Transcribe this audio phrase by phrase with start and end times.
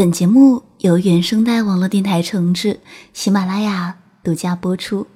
[0.00, 2.80] 本节目由原声带网络电台承制，
[3.12, 5.06] 喜马拉雅独家播出。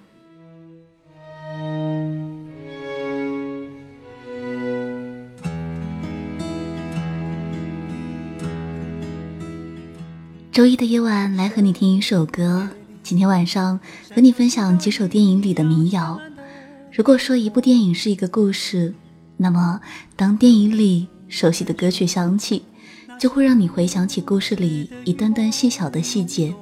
[10.52, 12.68] 周一的夜晚，来和你听一首歌。
[13.02, 13.80] 今天晚上
[14.14, 16.20] 和你分享几首电影里的民谣。
[16.92, 18.92] 如果说一部电影是一个故事，
[19.38, 19.80] 那么
[20.14, 22.62] 当电影里熟悉的歌曲响起。
[23.18, 26.54] 就会让你回想起故事里一段段细小的细节，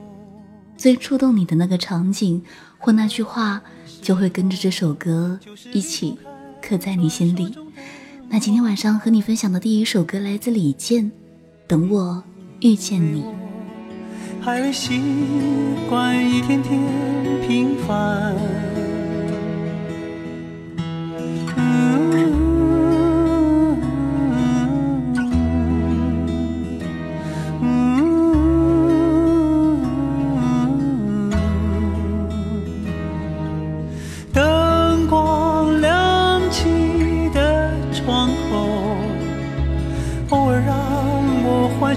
[0.76, 2.42] 最触动你的那个场景
[2.78, 3.62] 或那句话，
[4.00, 5.38] 就会跟着这首歌
[5.72, 6.16] 一起
[6.60, 7.54] 刻在你心里。
[8.28, 11.04] 那今天晚上和你分享的第一首歌来自李健，
[11.66, 12.22] 《等我
[12.60, 13.22] 遇见你》。
[14.40, 15.00] 还未习
[15.88, 16.80] 惯一天天
[17.46, 18.71] 平凡。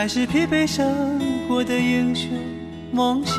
[0.00, 2.30] 还是疲惫生活的英雄
[2.90, 3.38] 梦想。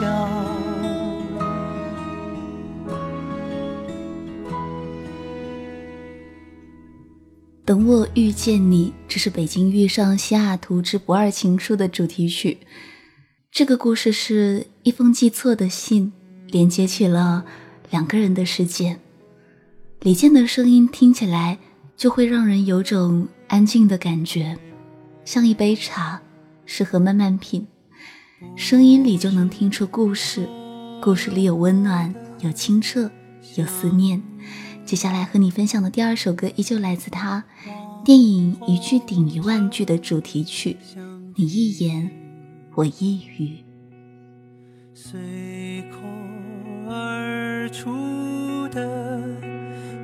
[7.66, 12.60] 等我遇见你，这是《北京遇上西雅图之不二情书》的主题曲。
[13.52, 16.14] 这个故事是一封寄错的信，
[16.46, 17.44] 连接起了
[17.90, 19.00] 两个人的世界。
[20.02, 21.58] 李健的声音听起来
[21.98, 24.56] 就会让人有种安静的感觉，
[25.26, 26.22] 像一杯茶。
[26.74, 27.68] 适合慢慢品，
[28.56, 30.48] 声音里就能听出故事，
[31.02, 33.12] 故事里有温暖，有清澈，
[33.58, 34.24] 有思念。
[34.86, 37.44] 接下来和你分享的第二首歌，依旧来自他
[38.06, 40.78] 电影《一句顶一万句》的主题曲。
[41.36, 42.10] 你一言，
[42.76, 43.66] 我一语，
[44.94, 45.98] 随口
[46.90, 49.28] 而出的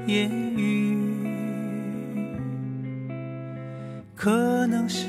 [0.05, 0.76] 言语，
[4.17, 5.05] 可能是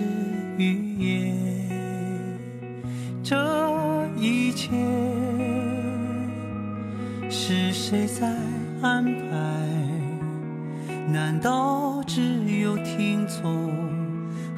[0.59, 1.35] 语言。
[3.25, 3.35] 这
[4.19, 4.69] 一切
[7.31, 8.29] 是谁在
[8.83, 9.33] 安排？
[11.11, 12.21] 难道只
[12.61, 13.73] 有听从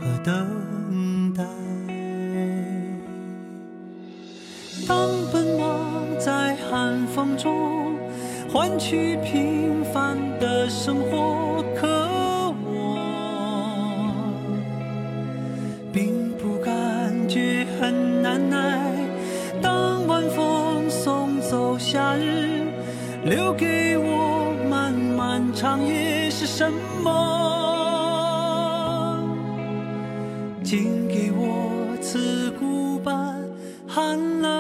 [0.01, 1.45] 和等待？
[4.89, 7.95] 当奔忙在寒风中
[8.53, 11.60] 换取平凡的生活，
[26.31, 26.73] 是什
[27.03, 27.09] 么？
[30.63, 33.45] 请给我刺骨般
[33.87, 34.60] 寒冷。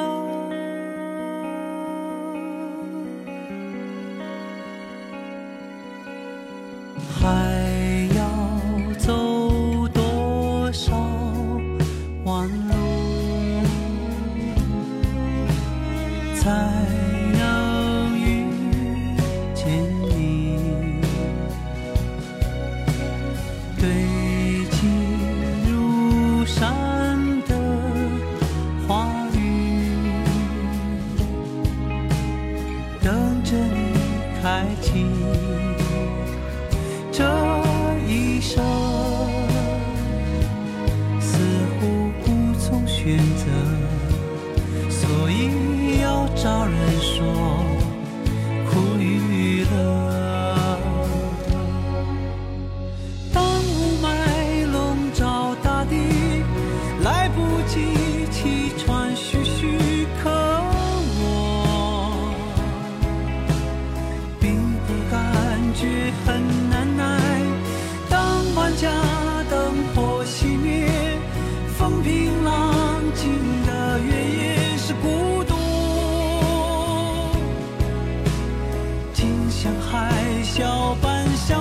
[34.42, 35.06] 爱情
[37.12, 37.24] 这
[38.06, 38.89] 一生。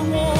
[0.02, 0.39] 我。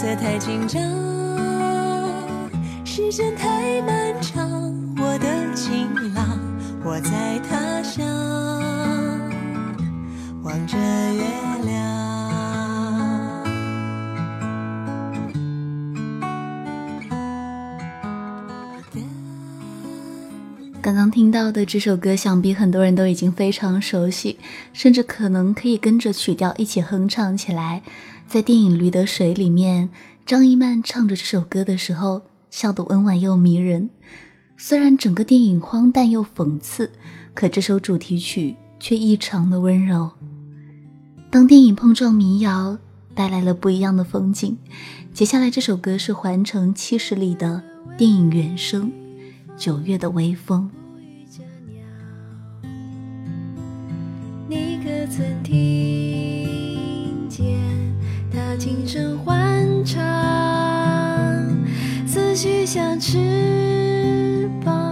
[0.00, 0.80] 色太紧张
[2.84, 4.48] 时间太漫长
[4.96, 6.38] 我的情郎
[6.84, 8.06] 我在他乡
[10.44, 11.24] 望着月
[11.64, 11.74] 亮
[20.80, 24.38] 刚刚听到的这首歌想必很多人都已经非常熟悉
[24.72, 27.82] 甚至可能可以跟着曲调一起哼唱起来。
[28.28, 29.88] 在电影驴得水里面
[30.26, 32.20] 张一曼唱着这首歌的时候
[32.50, 33.88] 笑得温婉又迷人。
[34.58, 36.92] 虽然整个电影荒诞又讽刺
[37.32, 40.10] 可这首主题曲却异常的温柔。
[41.30, 42.76] 当电影碰撞民谣
[43.14, 44.58] 带来了不一样的风景。
[45.14, 47.62] 接下来这首歌是环城七十里的
[47.96, 48.92] 电影原声
[49.56, 50.70] 九月的微风。
[54.48, 55.97] 你可曾听
[58.58, 60.02] 轻声欢唱？
[62.06, 64.87] 思绪像翅膀，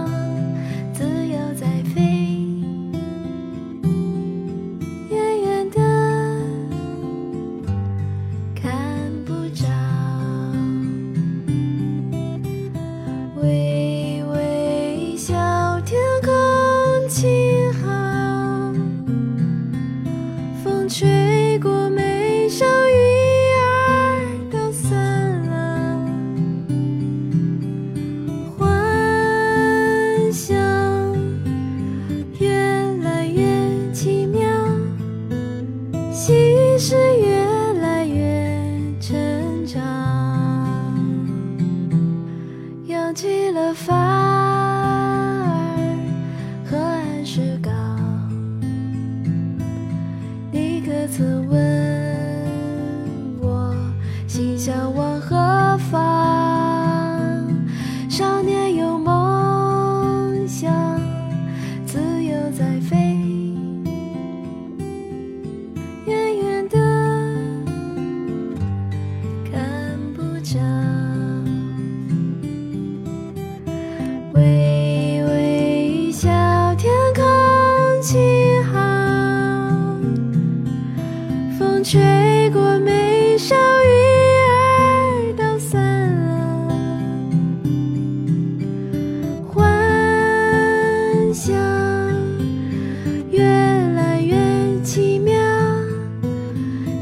[54.57, 55.06] 叫我。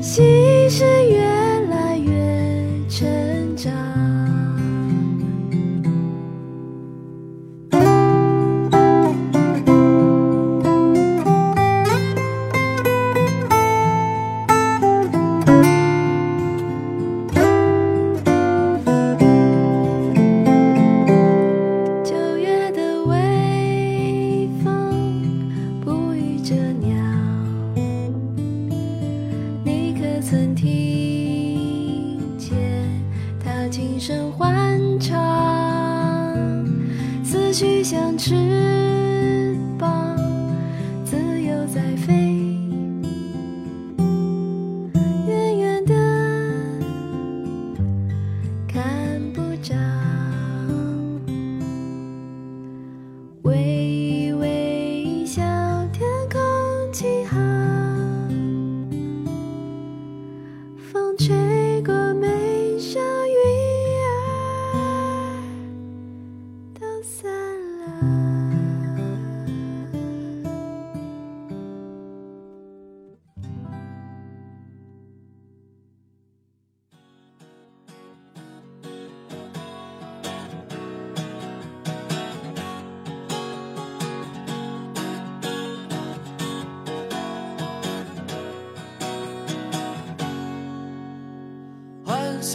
[0.06, 0.86] 心事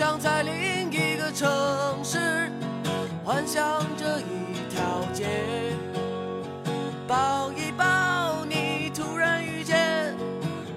[0.00, 1.46] 想在另一个城
[2.02, 2.50] 市，
[3.22, 3.62] 幻想
[3.98, 5.26] 着一条街，
[7.06, 10.16] 抱一抱你，突然遇见，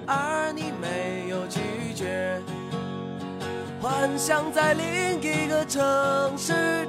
[0.06, 2.38] 而你没有拒绝。
[3.80, 5.82] 幻想在另一个城
[6.36, 6.86] 市，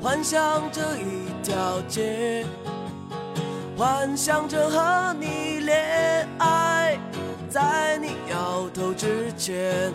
[0.00, 2.46] 幻想着一条街，
[3.76, 6.96] 幻想着和你恋爱，
[7.50, 9.92] 在你摇头之前。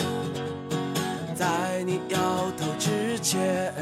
[1.41, 2.19] 在你摇
[2.55, 3.73] 头之前，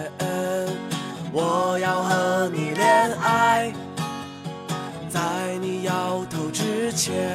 [1.33, 3.73] 我要和你恋爱。
[5.09, 7.28] 在你摇头之前，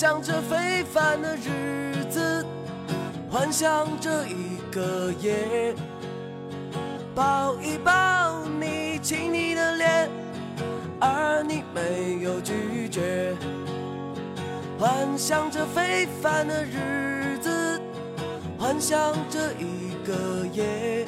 [0.00, 2.42] 想着非凡的日子，
[3.30, 5.74] 幻想着一个夜，
[7.14, 10.08] 抱一抱你，亲你的脸，
[10.98, 13.36] 而你没有拒绝。
[14.78, 17.78] 幻想着非凡的日子，
[18.58, 21.04] 幻想着一个夜，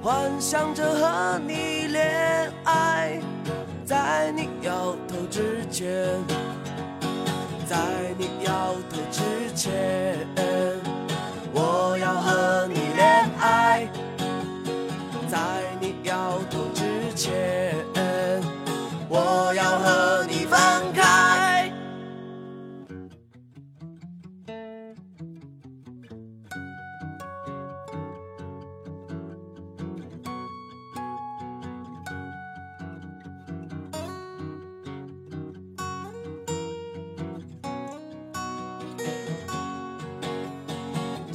[0.00, 3.20] 幻想着和你恋爱，
[3.84, 6.06] 在你摇头之前，
[7.68, 7.76] 在
[8.16, 10.26] 你摇头之前
[11.52, 13.86] 我要和你恋爱。
[15.28, 15.67] 在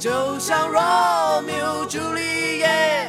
[0.04, 3.08] 就像罗密欧朱丽叶，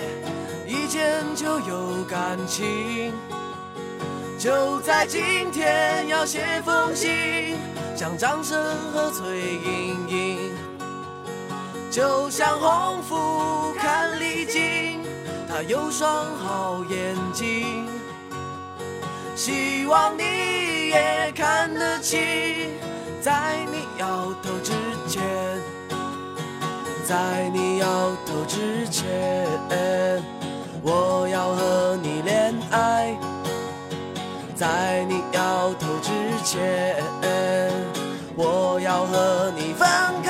[0.65, 3.11] 一见就有感情，
[4.39, 7.57] 就在今天要写封信，
[7.97, 8.57] 向张生
[8.93, 10.53] 和崔莺莺。
[11.91, 15.01] 就像红福看丽晶，
[15.49, 17.89] 她有双好眼睛，
[19.35, 22.21] 希望你也看得清，
[23.19, 24.71] 在你摇头之。
[27.07, 27.87] 在你摇
[28.25, 29.05] 头之前，
[30.81, 33.15] 我要和你恋爱。
[34.55, 36.09] 在你摇头之
[36.43, 36.95] 前，
[38.35, 39.87] 我要和你分
[40.23, 40.24] 开。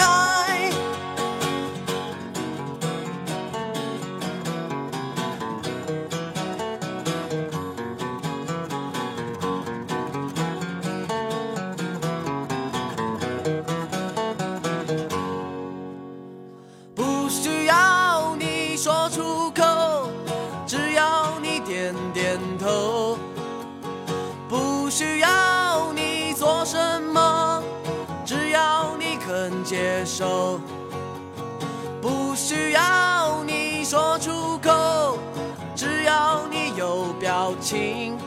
[37.35, 38.17] 表情。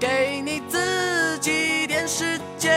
[0.00, 2.74] 给你自己点时间，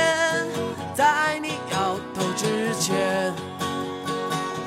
[0.94, 3.34] 在你摇头之前。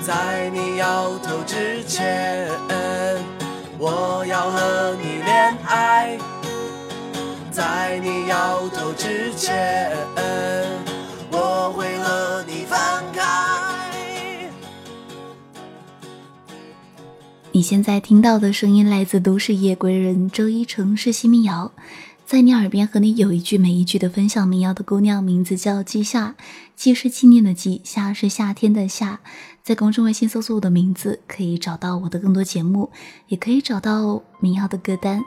[0.04, 2.48] 在你摇头之前，
[3.78, 6.18] 我要和你恋爱。
[7.52, 9.92] 在你摇头之前，
[17.54, 21.70] 你现在听到的声音来自都市夜归人周一城市新民谣，
[22.26, 26.34] 在你耳边和你有一句没一句的分享民谣的姑娘，名字叫季夏，
[26.74, 29.20] 季是纪念的季，夏是夏天的夏。
[29.62, 32.90] 在公众微信搜索我的名字，可以找到我的更多节目，
[33.28, 35.22] 也可以找到民谣的歌单。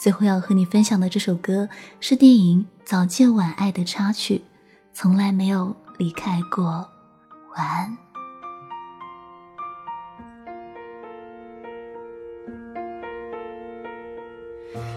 [0.00, 4.42] 最后要和你分享的这首歌是电影《早见晚爱》的插曲，
[4.94, 6.88] 从来没有离开过。
[7.56, 8.05] 晚安。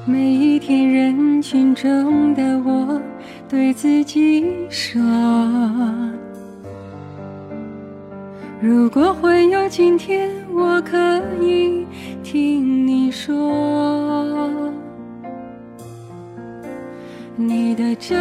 [0.10, 3.00] 每一天人群中的我，
[3.48, 5.00] 对自己说：
[8.60, 10.98] 如果会有今天，我可
[11.40, 11.86] 以
[12.24, 14.50] 听你说，
[17.36, 18.16] 你的这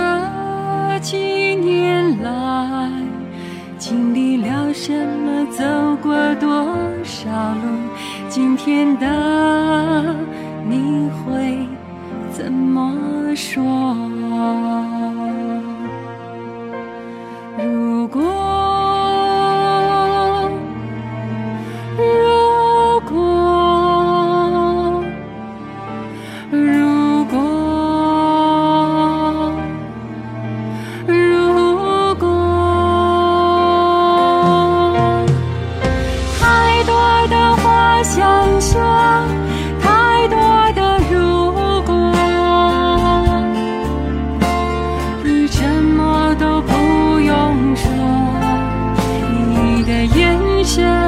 [1.01, 1.17] 几
[1.57, 2.91] 年来
[3.79, 5.65] 经历了什么，走
[6.03, 6.51] 过多
[7.03, 7.63] 少路，
[8.29, 10.15] 今天的
[10.69, 11.58] 你会
[12.49, 14.08] 怎么说？
[49.89, 51.08] 在眼神。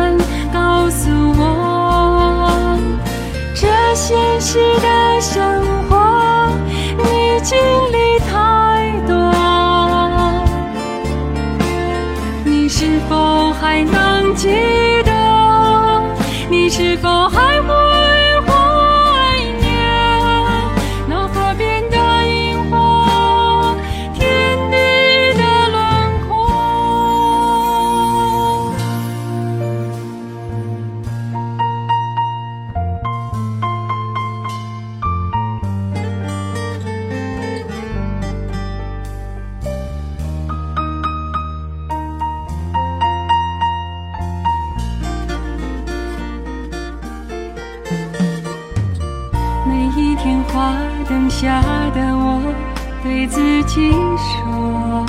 [51.41, 51.63] 下
[51.95, 52.55] 的我
[53.03, 55.07] 对自己说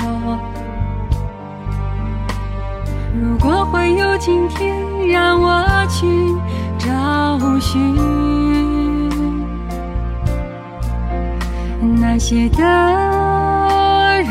[3.20, 4.74] 如果会有今天
[5.08, 6.06] 让我去
[6.78, 7.78] 找寻
[12.00, 12.62] 那些的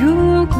[0.01, 0.57] 如果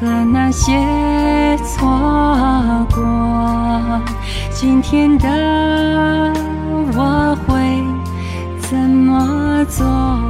[0.00, 4.00] 和那些错过
[4.50, 6.43] 今天的
[9.74, 10.23] 做。